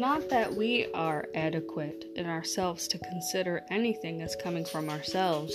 [0.00, 5.54] Not that we are adequate in ourselves to consider anything as coming from ourselves,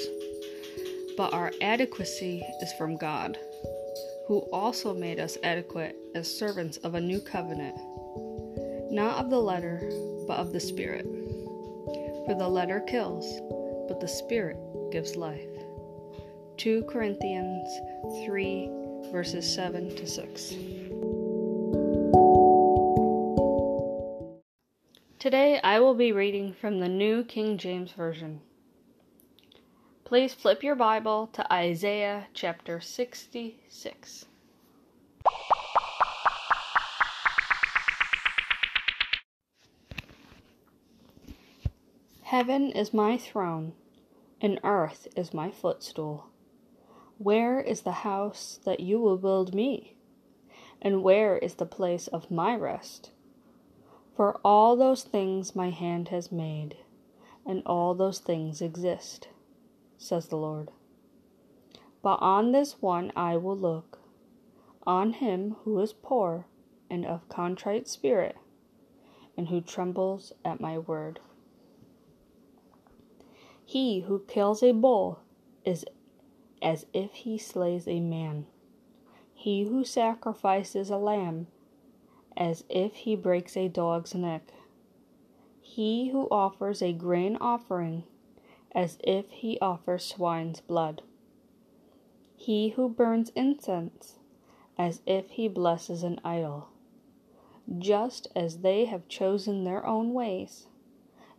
[1.18, 3.40] but our adequacy is from God,
[4.28, 7.76] who also made us adequate as servants of a new covenant,
[8.92, 9.82] not of the letter,
[10.28, 11.08] but of the Spirit.
[12.28, 13.26] For the letter kills,
[13.88, 14.58] but the Spirit
[14.92, 15.50] gives life.
[16.58, 17.68] 2 Corinthians
[18.28, 18.70] 3,
[19.12, 20.54] verses 7 to 6.
[25.26, 28.42] Today I will be reading from the New King James Version.
[30.04, 34.26] Please flip your Bible to Isaiah chapter 66.
[42.22, 43.74] Heaven is my throne,
[44.40, 46.28] and earth is my footstool.
[47.18, 49.96] Where is the house that you will build me?
[50.80, 53.10] And where is the place of my rest?
[54.16, 56.78] For all those things my hand has made,
[57.46, 59.28] and all those things exist,
[59.98, 60.72] says the Lord.
[62.02, 64.00] But on this one I will look,
[64.88, 66.46] on him who is poor
[66.90, 68.38] and of contrite spirit,
[69.36, 71.20] and who trembles at my word.
[73.66, 75.20] He who kills a bull
[75.66, 75.84] is
[76.62, 78.46] as if he slays a man.
[79.34, 81.48] He who sacrifices a lamb
[82.38, 84.54] as if he breaks a dog's neck.
[85.62, 88.04] He who offers a grain offering,
[88.74, 91.02] as if he offers swine's blood.
[92.36, 94.20] He who burns incense,
[94.78, 96.68] as if he blesses an idol.
[97.78, 100.68] Just as they have chosen their own ways,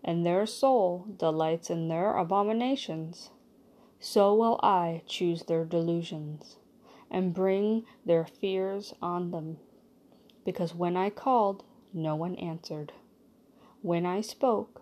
[0.03, 3.31] and their soul delights in their abominations,
[4.01, 6.57] so will I choose their delusions,
[7.11, 9.59] and bring their fears on them
[10.47, 12.93] because when I called, no one answered.
[13.83, 14.81] When I spoke,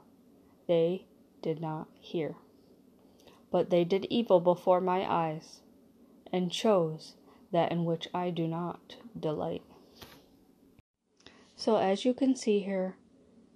[0.69, 1.07] they
[1.43, 2.37] did not hear.
[3.51, 5.63] But they did evil before my eyes,
[6.31, 7.15] and chose
[7.51, 9.63] that in which I do not delight.
[11.57, 12.97] So, as you can see here,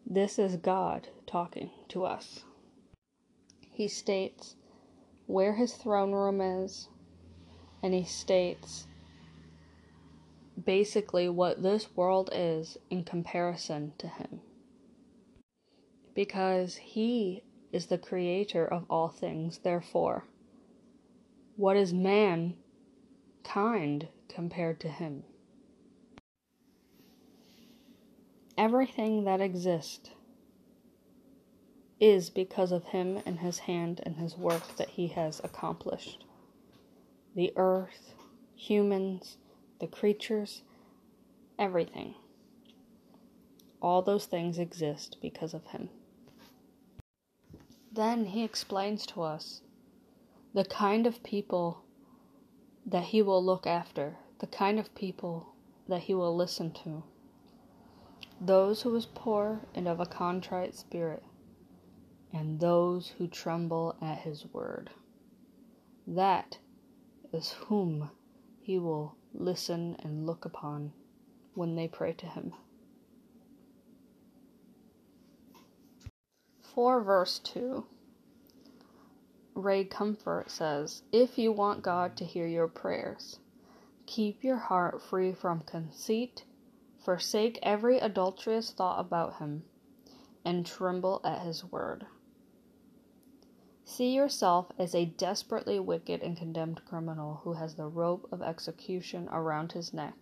[0.06, 2.44] this is God talking to us.
[3.71, 4.56] He states
[5.27, 6.88] where his throne room is,
[7.83, 8.88] and he states
[10.65, 14.41] basically what this world is in comparison to Him.
[16.15, 20.25] Because He is the creator of all things, therefore,
[21.57, 22.55] what is man
[23.45, 25.25] kind compared to Him?
[28.57, 30.11] Everything that exists
[32.01, 36.25] is because of Him and His hand and His work that He has accomplished.
[37.35, 38.15] The earth,
[38.57, 39.37] humans,
[39.81, 40.62] the creatures,
[41.59, 42.15] everything.
[43.81, 45.89] All those things exist because of him.
[47.93, 49.62] Then he explains to us
[50.55, 51.83] the kind of people
[52.87, 55.55] that he will look after, the kind of people
[55.89, 57.03] that he will listen to.
[58.41, 61.22] Those who is poor and of a contrite spirit,
[62.33, 64.91] and those who tremble at his word.
[66.06, 66.59] That
[67.33, 68.10] is whom
[68.60, 70.93] he will listen and look upon
[71.55, 72.53] when they pray to Him.
[76.62, 77.84] 4 verse 2
[79.55, 83.41] Ray Comfort says, If you want God to hear your prayers,
[84.06, 86.45] keep your heart free from conceit,
[87.05, 89.65] forsake every adulterous thought about Him,
[90.45, 92.06] and tremble at His word.
[93.91, 99.31] See yourself as a desperately wicked and condemned criminal who has the rope of execution
[99.32, 100.15] around his neck,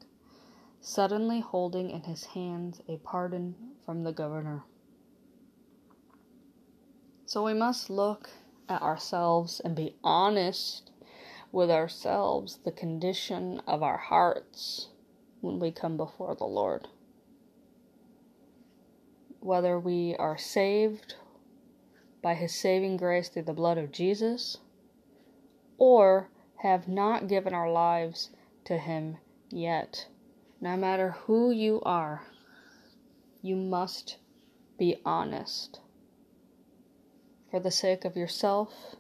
[0.80, 4.62] suddenly holding in his hands a pardon from the governor.
[7.26, 8.30] So we must look
[8.68, 10.92] at ourselves and be honest
[11.50, 14.90] with ourselves, the condition of our hearts
[15.40, 16.86] when we come before the Lord.
[19.40, 21.16] Whether we are saved
[22.26, 24.56] by his saving grace through the blood of Jesus,
[25.78, 28.30] or have not given our lives
[28.64, 29.16] to him
[29.48, 30.08] yet.
[30.60, 32.22] No matter who you are,
[33.42, 34.16] you must
[34.76, 35.78] be honest
[37.48, 38.96] for the sake of yourself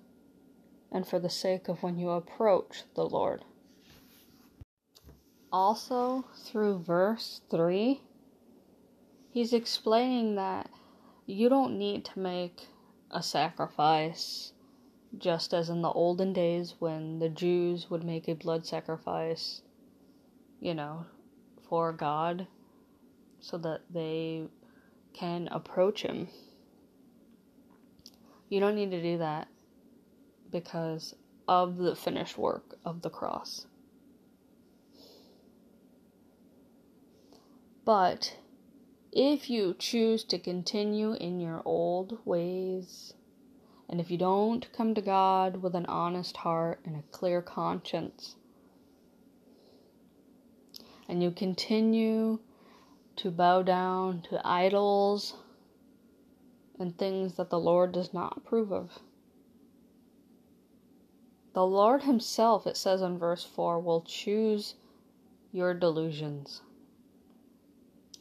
[0.92, 3.44] and for the sake of when you approach the Lord.
[5.52, 8.00] Also, through verse 3,
[9.32, 10.70] he's explaining that
[11.26, 12.68] you don't need to make
[13.10, 14.52] a sacrifice,
[15.16, 19.62] just as in the olden days when the Jews would make a blood sacrifice,
[20.60, 21.06] you know,
[21.68, 22.46] for God,
[23.40, 24.48] so that they
[25.12, 26.28] can approach Him.
[28.48, 29.48] You don't need to do that
[30.50, 31.14] because
[31.48, 33.66] of the finished work of the cross.
[37.84, 38.36] But
[39.18, 43.14] if you choose to continue in your old ways,
[43.88, 48.36] and if you don't come to God with an honest heart and a clear conscience,
[51.08, 52.40] and you continue
[53.16, 55.36] to bow down to idols
[56.78, 58.98] and things that the Lord does not approve of,
[61.54, 64.74] the Lord Himself, it says in verse 4, will choose
[65.52, 66.60] your delusions.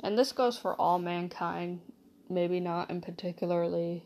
[0.03, 1.81] And this goes for all mankind,
[2.29, 4.03] maybe not in particularly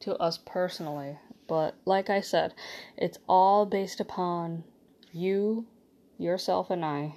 [0.00, 1.18] to us personally,
[1.48, 2.54] but like I said,
[2.96, 4.64] it's all based upon
[5.12, 5.66] you,
[6.18, 7.14] yourself, and I.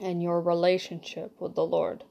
[0.00, 2.04] And your relationship with the Lord.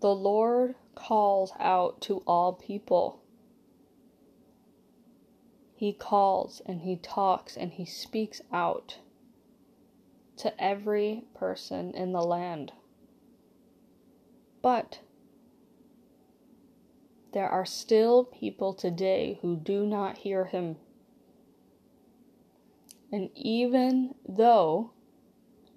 [0.00, 3.22] The Lord calls out to all people.
[5.76, 8.98] He calls and he talks and he speaks out
[10.38, 12.72] to every person in the land.
[14.62, 15.00] But
[17.32, 20.76] there are still people today who do not hear him.
[23.12, 24.92] And even though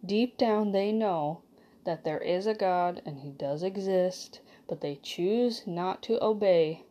[0.06, 1.42] deep down they know
[1.84, 6.86] that there is a God and he does exist but they choose not to obey.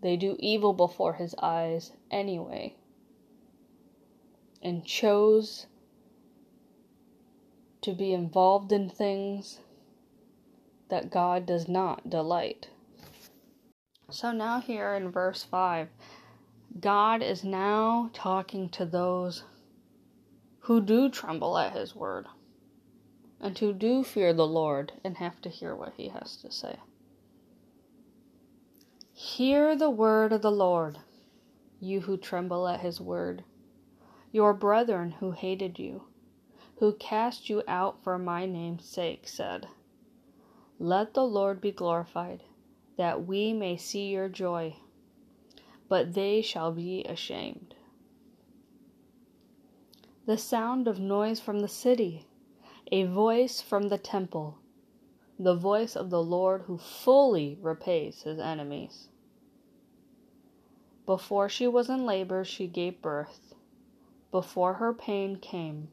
[0.00, 2.76] They do evil before his eyes anyway,
[4.62, 5.66] and chose
[7.82, 9.60] to be involved in things
[10.88, 12.68] that God does not delight.
[14.10, 15.88] So now, here in verse 5,
[16.80, 19.44] God is now talking to those
[20.60, 22.26] who do tremble at his word
[23.40, 26.76] and who do fear the Lord and have to hear what he has to say.
[29.20, 31.00] Hear the word of the Lord,
[31.80, 33.42] you who tremble at his word,
[34.30, 36.04] your brethren who hated you,
[36.76, 39.66] who cast you out for my name's sake, said,
[40.78, 42.44] Let the Lord be glorified,
[42.96, 44.76] that we may see your joy.
[45.88, 47.74] But they shall be ashamed.
[50.26, 52.28] The sound of noise from the city
[52.92, 54.58] a voice from the temple,
[55.38, 59.08] the voice of the Lord who fully repays his enemies.
[61.06, 63.54] Before she was in labor, she gave birth.
[64.32, 65.88] Before her pain came,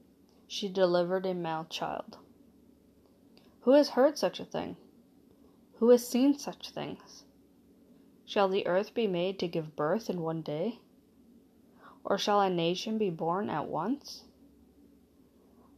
[0.47, 2.17] she delivered a male child.
[3.61, 4.77] Who has heard such a thing?
[5.77, 7.23] Who has seen such things?
[8.25, 10.79] Shall the earth be made to give birth in one day?
[12.03, 14.23] Or shall a nation be born at once?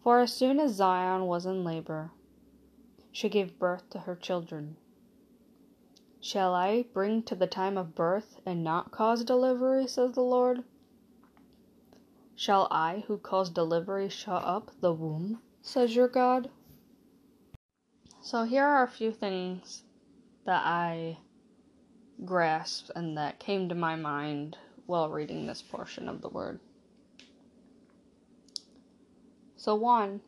[0.02, 2.12] For as soon as Zion was in labor,
[3.18, 4.78] she gave birth to her children.
[6.22, 10.64] Shall I bring to the time of birth and not cause delivery, says the Lord?
[12.36, 16.52] Shall I, who cause delivery, shut up the womb, says your God?
[18.22, 19.82] So here are a few things
[20.46, 21.18] that I
[22.24, 26.60] grasped and that came to my mind while reading this portion of the Word.
[29.56, 30.22] So, one,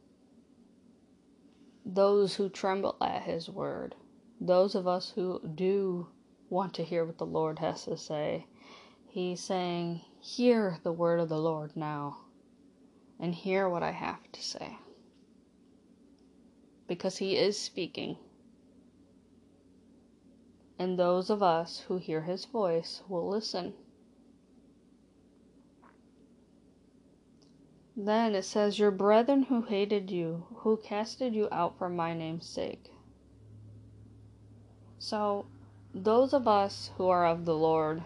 [1.94, 3.96] those who tremble at his word,
[4.40, 6.08] those of us who do
[6.50, 8.46] want to hear what the Lord has to say,
[9.08, 12.18] he's saying, Hear the word of the Lord now,
[13.20, 14.78] and hear what I have to say.
[16.88, 18.18] Because he is speaking.
[20.78, 23.74] And those of us who hear his voice will listen.
[28.02, 32.48] Then it says, Your brethren who hated you, who casted you out for my name's
[32.48, 32.94] sake.
[34.98, 35.48] So,
[35.94, 38.02] those of us who are of the Lord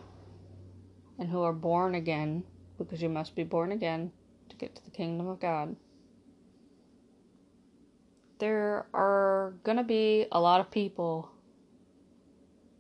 [1.20, 2.44] and who are born again,
[2.80, 4.12] because you must be born again
[4.50, 5.76] to get to the kingdom of God,
[8.40, 11.30] there are going to be a lot of people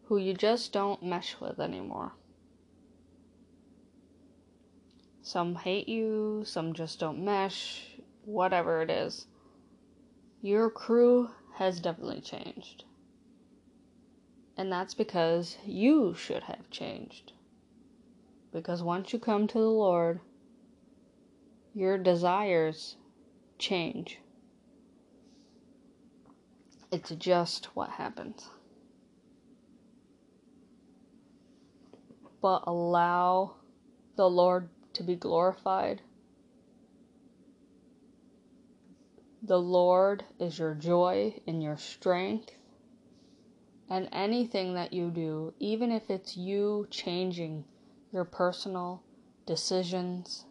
[0.05, 2.13] who you just don't mesh with anymore.
[5.25, 9.25] Some hate you, some just don't mesh, whatever it is.
[10.41, 12.83] Your crew has definitely changed.
[14.57, 17.31] And that's because you should have changed.
[18.51, 20.19] Because once you come to the Lord,
[21.73, 22.97] your desires
[23.57, 24.19] change.
[26.91, 28.49] It's just what happens.
[32.41, 33.55] But allow
[34.17, 36.01] the Lord to be glorified.
[39.41, 42.51] The Lord is your joy and your strength.
[43.89, 47.65] And anything that you do, even if it's you changing
[48.11, 49.03] your personal
[49.45, 50.45] decisions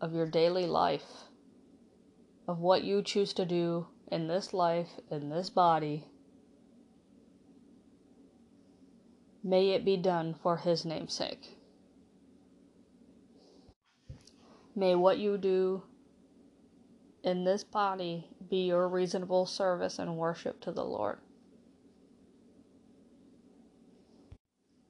[0.00, 1.28] of your daily life,
[2.48, 6.06] of what you choose to do in this life, in this body,
[9.44, 11.59] may it be done for His name's sake.
[14.74, 15.82] May what you do
[17.22, 21.18] in this body be your reasonable service and worship to the Lord.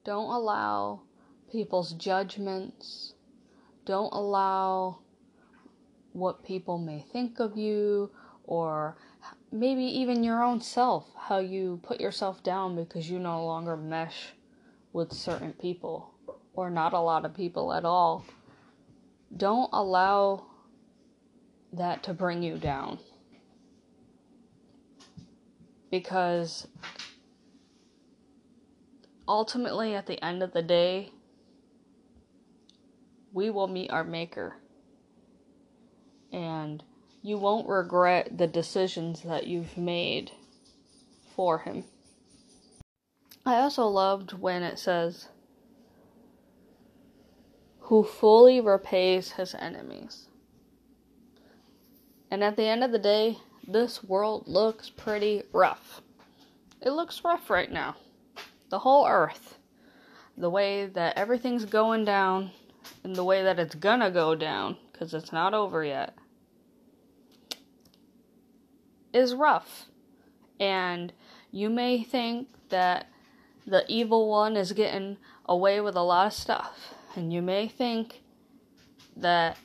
[0.03, 1.01] Don't allow
[1.51, 3.13] people's judgments.
[3.85, 4.99] Don't allow
[6.13, 8.11] what people may think of you
[8.43, 8.97] or
[9.51, 14.33] maybe even your own self, how you put yourself down because you no longer mesh
[14.93, 16.13] with certain people
[16.53, 18.25] or not a lot of people at all.
[19.35, 20.45] Don't allow
[21.73, 22.99] that to bring you down.
[25.89, 26.67] Because
[29.27, 31.11] ultimately, at the end of the day,
[33.33, 34.57] we will meet our Maker.
[36.31, 36.83] And
[37.21, 40.31] you won't regret the decisions that you've made
[41.35, 41.83] for Him.
[43.45, 45.27] I also loved when it says,
[47.91, 50.29] who fully repays his enemies.
[52.31, 55.99] And at the end of the day, this world looks pretty rough.
[56.81, 57.97] It looks rough right now.
[58.69, 59.57] The whole earth.
[60.37, 62.51] The way that everything's going down,
[63.03, 66.15] and the way that it's gonna go down, because it's not over yet,
[69.11, 69.87] is rough.
[70.61, 71.11] And
[71.51, 73.07] you may think that
[73.67, 76.93] the evil one is getting away with a lot of stuff.
[77.15, 78.21] And you may think
[79.17, 79.57] that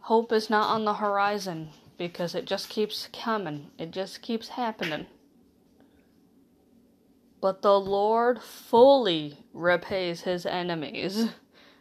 [0.00, 5.06] hope is not on the horizon because it just keeps coming, it just keeps happening.
[7.40, 11.30] But the Lord fully repays his enemies,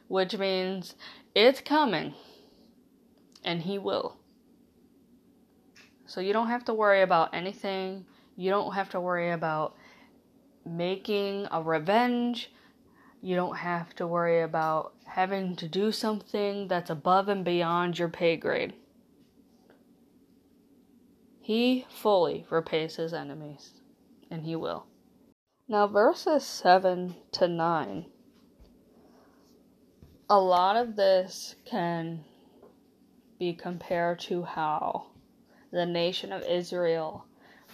[0.07, 0.95] which means
[1.35, 2.13] it's coming,
[3.43, 4.17] and he will.
[6.05, 8.05] So you don't have to worry about anything.
[8.35, 9.75] You don't have to worry about
[10.65, 12.51] making a revenge.
[13.21, 18.07] You don't have to worry about having to do something that's above and beyond your
[18.07, 18.73] pay grade.
[21.41, 23.73] He fully repays his enemies,
[24.29, 24.85] and he will.
[25.67, 28.05] Now, verses 7 to 9.
[30.29, 32.23] A lot of this can
[33.39, 35.07] be compared to how
[35.71, 37.25] the nation of Israel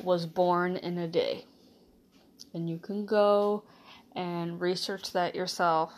[0.02, 1.46] was born in a day.
[2.54, 3.64] And you can go
[4.16, 5.92] and research that yourself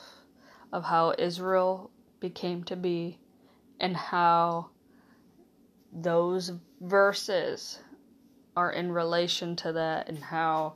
[0.73, 3.19] of how Israel became to be
[3.79, 4.69] and how
[5.91, 7.79] those verses
[8.55, 10.73] are in relation to that and how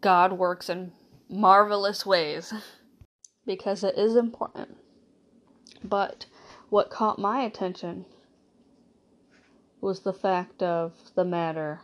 [0.00, 0.92] God works in
[1.28, 2.52] marvelous ways
[3.46, 4.76] because it is important.
[5.84, 6.26] But
[6.68, 8.04] what caught my attention
[9.80, 11.80] was the fact of the matter.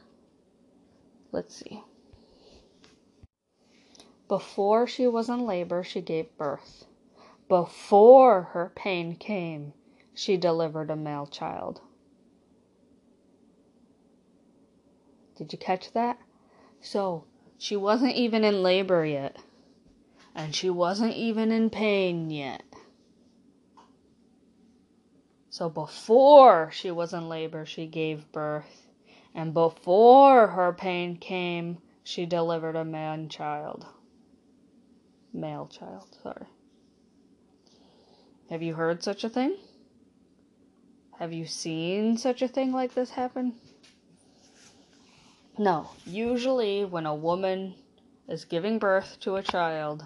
[1.31, 1.83] Let's see.
[4.33, 6.87] Before she was in labor, she gave birth.
[7.51, 9.75] Before her pain came,
[10.15, 11.83] she delivered a male child.
[15.37, 16.19] Did you catch that?
[16.81, 17.25] So,
[17.59, 19.37] she wasn't even in labor yet.
[20.35, 22.63] And she wasn't even in pain yet.
[25.51, 28.89] So, before she was in labor, she gave birth.
[29.35, 33.85] And before her pain came, she delivered a man child
[35.33, 36.47] male child, sorry.
[38.51, 39.57] Have you heard such a thing?
[41.19, 43.55] Have you seen such a thing like this happen?
[45.59, 45.91] No.
[46.05, 47.75] Usually, when a woman
[48.29, 50.05] is giving birth to a child,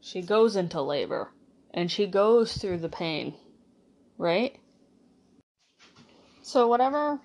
[0.00, 1.32] she goes into labor
[1.72, 3.34] and she goes through the pain,
[4.16, 4.58] right?
[6.42, 7.20] So, whatever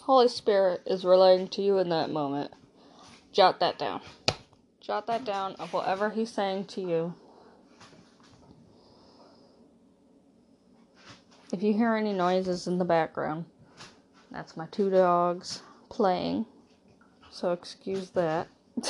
[0.00, 2.52] Holy Spirit is relaying to you in that moment,
[3.32, 4.00] jot that down
[4.82, 7.14] jot that down of whatever he's saying to you.
[11.52, 13.44] If you hear any noises in the background,
[14.32, 16.46] that's my two dogs playing.
[17.30, 18.48] So excuse that.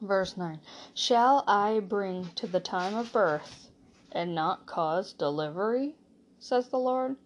[0.00, 0.58] Verse 9
[0.94, 3.68] Shall I bring to the time of birth
[4.10, 5.94] and not cause delivery?
[6.40, 7.16] says the Lord.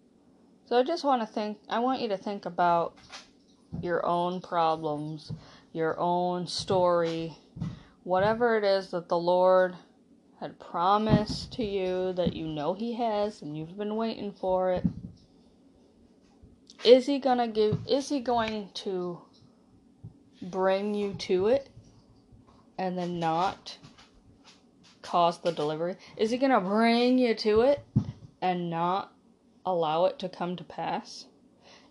[0.67, 2.93] So I just want to think, I want you to think about
[3.81, 5.31] your own problems
[5.73, 7.37] your own story,
[8.03, 9.75] whatever it is that the Lord
[10.39, 14.83] had promised to you that you know he has and you've been waiting for it.
[16.83, 19.21] Is he gonna give is he going to
[20.41, 21.69] bring you to it
[22.77, 23.77] and then not
[25.03, 25.95] cause the delivery?
[26.17, 27.85] Is he gonna bring you to it
[28.41, 29.13] and not
[29.63, 31.25] allow it to come to pass?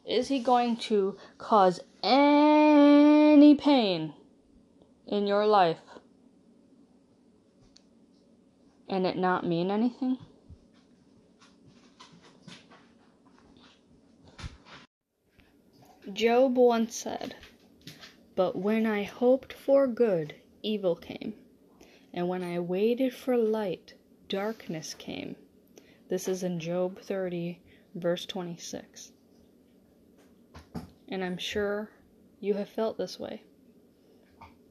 [0.04, 2.59] Is he going to cause any
[3.30, 4.12] pain
[5.06, 5.78] in your life
[8.88, 10.18] and it not mean anything?
[16.12, 17.36] Job once said,
[18.34, 20.34] But when I hoped for good,
[20.64, 21.34] evil came,
[22.12, 23.94] and when I waited for light,
[24.28, 25.36] darkness came.
[26.08, 27.60] This is in Job 30,
[27.94, 29.12] verse 26.
[31.08, 31.90] And I'm sure
[32.40, 33.42] you have felt this way.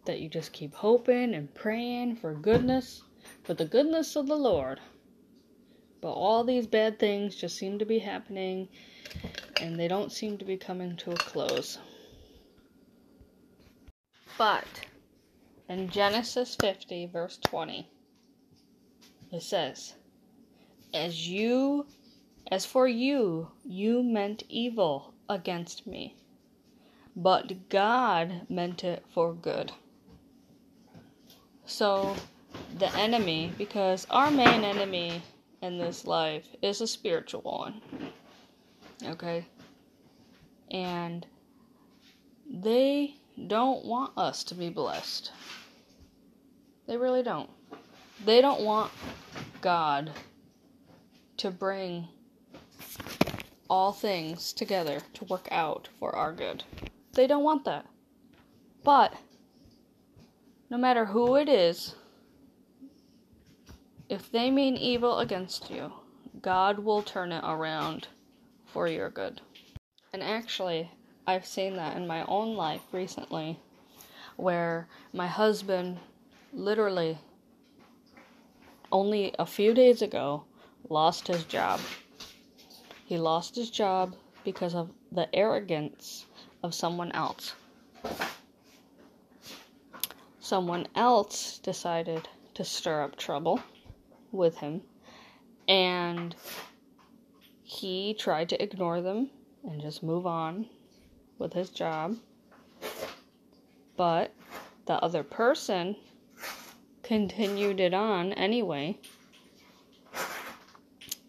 [0.05, 3.03] That you just keep hoping and praying for goodness,
[3.43, 4.79] for the goodness of the Lord.
[6.01, 8.69] But all these bad things just seem to be happening
[9.61, 11.77] and they don't seem to be coming to a close.
[14.37, 14.87] But
[15.67, 17.87] in Genesis 50, verse 20,
[19.31, 19.95] it says,
[20.93, 21.85] As you,
[22.49, 26.15] as for you, you meant evil against me,
[27.19, 29.73] but God meant it for good.
[31.65, 32.15] So,
[32.77, 35.21] the enemy, because our main enemy
[35.61, 37.81] in this life is a spiritual one.
[39.05, 39.45] Okay?
[40.71, 41.27] And
[42.49, 43.15] they
[43.47, 45.33] don't want us to be blessed.
[46.87, 47.49] They really don't.
[48.25, 48.91] They don't want
[49.61, 50.11] God
[51.37, 52.07] to bring
[53.69, 56.63] all things together to work out for our good.
[57.13, 57.85] They don't want that.
[58.83, 59.13] But
[60.69, 61.95] no matter who it is,
[64.07, 65.91] if they mean evil against you,
[66.41, 68.07] God will turn it around
[68.65, 69.41] for your good.
[70.13, 70.91] And actually,
[71.27, 73.59] I've seen that in my own life recently
[74.35, 75.99] where my husband
[76.53, 77.17] literally
[78.91, 80.43] only a few days ago
[80.89, 81.79] lost his job.
[83.05, 86.25] He lost his job because of the arrogance
[86.63, 87.53] of someone else.
[90.39, 93.61] Someone else decided to stir up trouble
[94.31, 94.81] with him,
[95.67, 96.35] and
[97.63, 99.29] he tried to ignore them
[99.63, 100.65] and just move on
[101.37, 102.17] with his job.
[103.95, 104.33] But
[104.85, 105.95] the other person
[107.03, 108.97] continued it on anyway.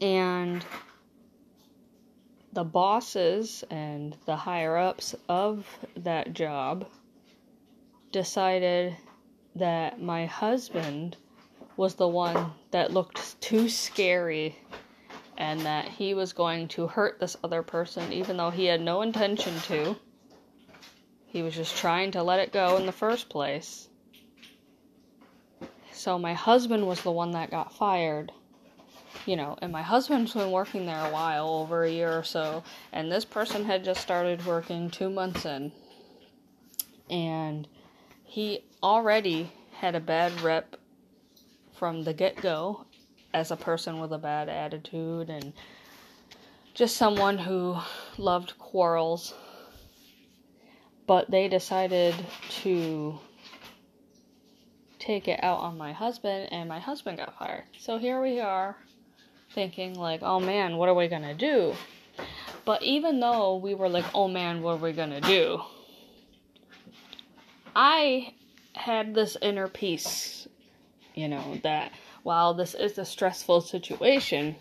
[0.00, 0.64] And
[2.52, 6.86] the bosses and the higher ups of that job
[8.12, 8.96] decided
[9.54, 11.16] that my husband
[11.76, 14.58] was the one that looked too scary
[15.38, 19.02] and that he was going to hurt this other person even though he had no
[19.02, 19.96] intention to.
[21.26, 23.88] He was just trying to let it go in the first place.
[25.92, 28.32] So my husband was the one that got fired.
[29.26, 32.62] You know, and my husband's been working there a while, over a year or so,
[32.92, 35.72] and this person had just started working two months in.
[37.10, 37.68] And
[38.24, 40.76] he already had a bad rep
[41.74, 42.86] from the get go
[43.34, 45.52] as a person with a bad attitude and
[46.74, 47.76] just someone who
[48.16, 49.34] loved quarrels.
[51.06, 52.14] But they decided
[52.62, 53.18] to
[54.98, 57.64] take it out on my husband, and my husband got fired.
[57.78, 58.76] So here we are
[59.52, 61.74] thinking, like, oh man, what are we gonna do?
[62.64, 65.62] But even though we were like, oh man, what are we gonna do?
[67.74, 68.34] I
[68.74, 70.48] had this inner peace,
[71.14, 74.56] you know, that while this is a stressful situation,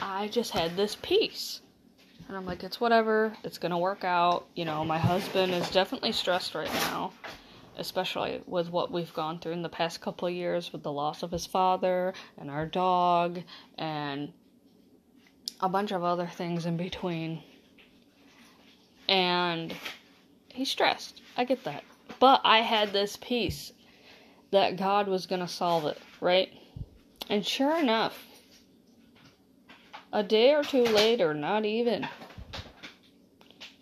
[0.00, 1.60] I just had this peace.
[2.28, 4.46] And I'm like, it's whatever, it's gonna work out.
[4.54, 7.12] You know, my husband is definitely stressed right now,
[7.78, 11.22] especially with what we've gone through in the past couple of years with the loss
[11.22, 13.40] of his father and our dog
[13.76, 14.32] and
[15.60, 17.42] a bunch of other things in between.
[19.08, 19.74] And
[20.48, 21.22] he's stressed.
[21.36, 21.84] I get that.
[22.20, 23.72] But I had this peace
[24.50, 26.52] that God was going to solve it, right?
[27.28, 28.26] And sure enough,
[30.12, 32.08] a day or two later, not even,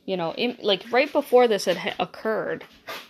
[0.04, 2.64] you know, in, like right before this had ha- occurred,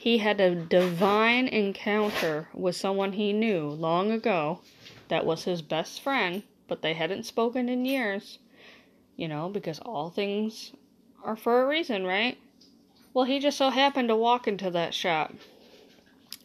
[0.07, 4.61] he had a divine encounter with someone he knew long ago
[5.09, 8.39] that was his best friend, but they hadn't spoken in years,
[9.17, 10.71] you know, because all things
[11.25, 12.39] are for a reason, right?
[13.13, 15.35] Well, he just so happened to walk into that shop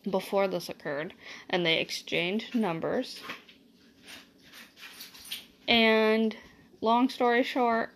[0.09, 1.13] before this occurred,
[1.47, 3.19] and they exchanged numbers.
[5.67, 6.35] And
[6.81, 7.91] long story short,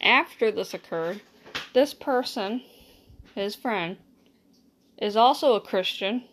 [0.00, 1.20] after this occurred,
[1.74, 2.62] this person,
[3.34, 3.98] his friend,
[5.00, 6.24] is also a Christian.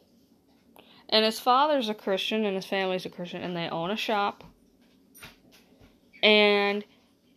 [1.09, 4.43] And his father's a Christian and his family's a Christian and they own a shop.
[6.21, 6.83] And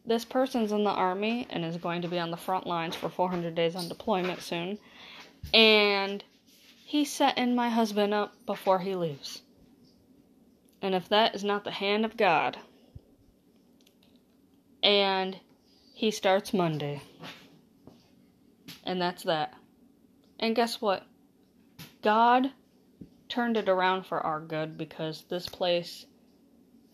[0.04, 3.08] this person's in the army and is going to be on the front lines for
[3.08, 4.78] 400 days on deployment soon.
[5.54, 6.24] And
[6.84, 9.42] he's setting my husband up before he leaves.
[10.82, 12.58] And if that is not the hand of God,
[14.82, 15.36] and
[15.94, 17.02] he starts Monday.
[18.84, 19.54] And that's that.
[20.38, 21.04] And guess what?
[22.02, 22.50] God
[23.28, 26.06] turned it around for our good because this place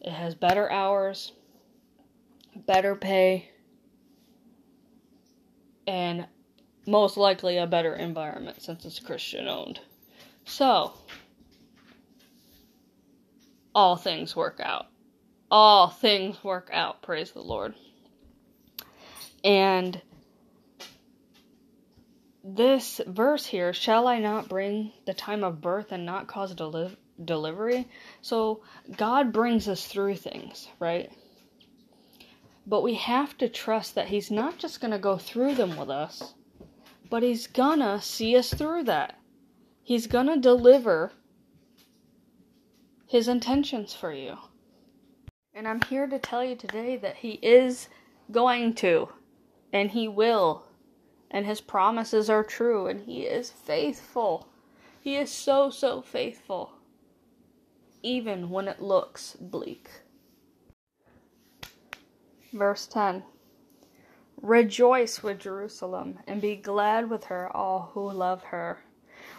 [0.00, 1.32] it has better hours,
[2.54, 3.50] better pay,
[5.86, 6.26] and
[6.86, 9.80] most likely a better environment since it's Christian owned.
[10.44, 10.92] So,
[13.74, 14.86] all things work out.
[15.50, 17.74] All things work out, praise the Lord.
[19.42, 20.00] And
[22.54, 26.96] this verse here, shall I not bring the time of birth and not cause deli-
[27.24, 27.88] delivery?
[28.22, 28.62] So
[28.96, 31.10] God brings us through things, right?
[32.64, 35.90] But we have to trust that He's not just going to go through them with
[35.90, 36.34] us,
[37.10, 39.18] but He's gonna see us through that.
[39.82, 41.12] He's gonna deliver
[43.06, 44.36] His intentions for you.
[45.54, 47.88] And I'm here to tell you today that He is
[48.30, 49.08] going to,
[49.72, 50.65] and He will,
[51.30, 54.48] and His promises are true, and He is faithful.
[55.00, 56.72] He is so, so faithful,
[58.02, 59.88] even when it looks bleak.
[62.52, 63.22] Verse 10
[64.42, 68.84] Rejoice with Jerusalem, and be glad with her, all who love her.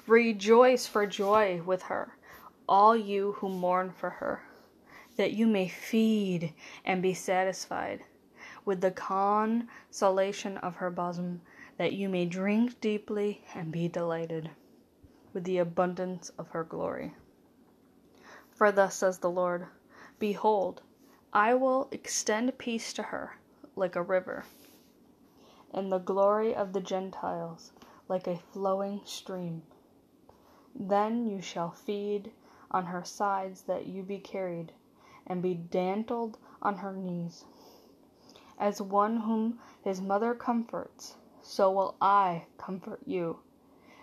[0.08, 2.17] Rejoice for joy with her,
[2.67, 4.43] all you who mourn for her,
[5.15, 8.04] that you may feed and be satisfied
[8.65, 11.41] with the consolation of her bosom,
[11.77, 14.49] that you may drink deeply and be delighted
[15.33, 17.13] with the abundance of her glory.
[18.51, 19.67] For thus says the Lord
[20.19, 20.81] Behold,
[21.31, 23.37] I will extend peace to her
[23.75, 24.45] like a river
[25.71, 27.71] and the glory of the Gentiles
[28.07, 29.63] like a flowing stream.
[30.73, 32.31] Then you shall feed
[32.71, 34.71] on her sides that you be carried,
[35.25, 37.45] and be dantled on her knees.
[38.57, 41.15] As one whom his mother comforts,
[41.47, 43.39] so will I comfort you,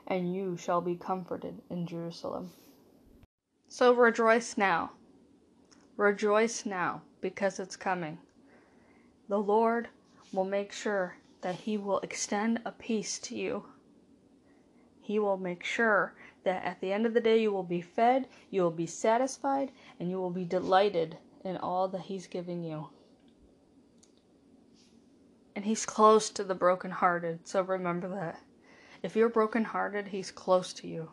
[0.06, 2.50] and you shall be comforted in Jerusalem.
[3.68, 4.92] So rejoice now.
[5.98, 8.18] Rejoice now, because it's coming.
[9.28, 9.88] The Lord
[10.32, 13.64] will make sure that He will extend a peace to you.
[15.02, 18.26] He will make sure that at the end of the day you will be fed,
[18.50, 22.88] you will be satisfied, and you will be delighted in all that He's giving you.
[25.54, 28.40] And He's close to the brokenhearted, so remember that.
[29.02, 31.10] If you're brokenhearted, He's close to you.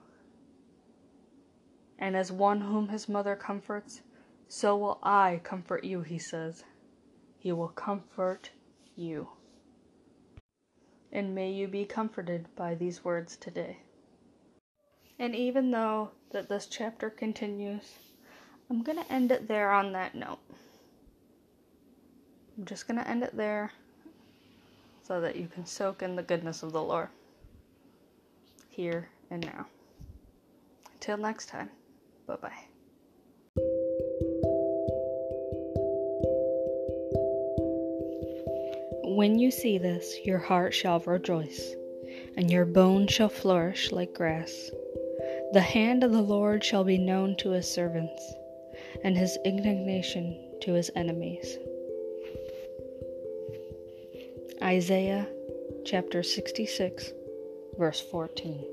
[2.00, 4.02] And as one whom His mother comforts,
[4.48, 6.64] so will I comfort you, He says.
[7.38, 8.52] He will comfort
[8.96, 9.30] you
[11.12, 13.78] and may you be comforted by these words today.
[15.20, 17.84] And even though that this chapter continues,
[18.70, 20.40] I'm going to end it there on that note.
[22.58, 23.72] I'm just going to end it there
[25.04, 27.10] so that you can soak in the goodness of the Lord
[28.70, 29.66] here and now.
[30.94, 31.70] Until next time,
[32.28, 32.52] bye bye.
[39.04, 41.76] When you see this, your heart shall rejoice,
[42.38, 44.72] and your bones shall flourish like grass.
[45.52, 48.34] The hand of the Lord shall be known to his servants,
[49.04, 51.58] and his indignation to his enemies.
[54.64, 55.28] Isaiah
[55.86, 57.14] chapter 66,
[57.80, 58.64] verse 14,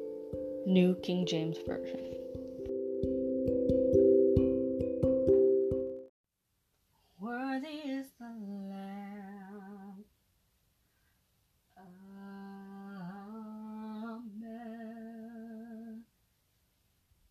[0.66, 2.17] New King James Version.